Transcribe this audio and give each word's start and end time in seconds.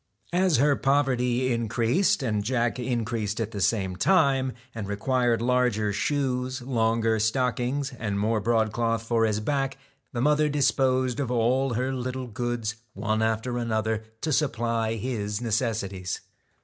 As 0.33 0.57
her 0.57 0.75
poverty 0.75 1.53
increased, 1.53 2.23
and 2.23 2.43
Jack 2.43 2.79
increased 2.79 3.39
at 3.39 3.51
the 3.51 3.61
same 3.61 3.95
time, 3.95 4.53
and 4.73 4.87
required 4.87 5.43
larger 5.43 5.93
shoes, 5.93 6.59
longer 6.63 7.19
stockings, 7.19 7.93
and 7.99 8.19
more 8.19 8.41
broadcloth 8.41 9.03
for 9.03 9.25
his 9.25 9.39
back, 9.39 9.77
the 10.11 10.19
mother 10.19 10.49
disposed 10.49 11.19
of 11.19 11.29
all 11.29 11.75
her 11.75 11.93
little 11.93 12.25
goods 12.25 12.77
one 12.93 13.21
after 13.21 13.59
another, 13.59 14.03
to 14.21 14.33
supply 14.33 14.95
his 14.95 15.39
necessities. 15.39 16.21